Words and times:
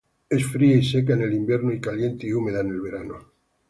Es 0.31 0.47
fría 0.47 0.77
y 0.77 0.83
seca 0.83 1.13
en 1.13 1.21
el 1.21 1.33
invierno 1.35 1.71
y 1.71 1.79
cliente 1.79 2.25
y 2.25 2.33
húmeda 2.33 2.61
en 2.61 2.69
el 2.71 2.81
verano. 2.81 3.17